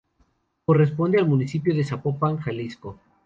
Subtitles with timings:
[0.65, 2.99] Corresponde al Municipio de Zapopan, Jalisco.